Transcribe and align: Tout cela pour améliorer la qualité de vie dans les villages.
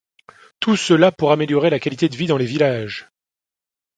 Tout 0.59 0.77
cela 0.77 1.11
pour 1.11 1.31
améliorer 1.31 1.69
la 1.69 1.79
qualité 1.79 2.09
de 2.09 2.15
vie 2.17 2.25
dans 2.25 2.37
les 2.39 2.47
villages. 2.47 3.11